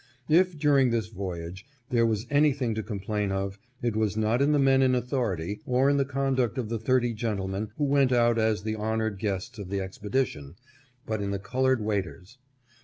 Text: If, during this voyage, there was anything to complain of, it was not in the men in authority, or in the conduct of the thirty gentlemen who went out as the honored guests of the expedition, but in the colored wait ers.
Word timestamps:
If, 0.29 0.57
during 0.57 0.89
this 0.89 1.09
voyage, 1.09 1.63
there 1.91 2.07
was 2.07 2.25
anything 2.31 2.73
to 2.73 2.81
complain 2.81 3.31
of, 3.31 3.59
it 3.83 3.95
was 3.95 4.17
not 4.17 4.41
in 4.41 4.51
the 4.51 4.57
men 4.57 4.81
in 4.81 4.95
authority, 4.95 5.61
or 5.67 5.91
in 5.91 5.97
the 5.97 6.05
conduct 6.05 6.57
of 6.57 6.69
the 6.69 6.79
thirty 6.79 7.13
gentlemen 7.13 7.69
who 7.77 7.83
went 7.83 8.11
out 8.11 8.39
as 8.39 8.63
the 8.63 8.73
honored 8.75 9.19
guests 9.19 9.59
of 9.59 9.69
the 9.69 9.79
expedition, 9.79 10.55
but 11.05 11.21
in 11.21 11.29
the 11.29 11.37
colored 11.37 11.81
wait 11.83 12.07
ers. 12.07 12.39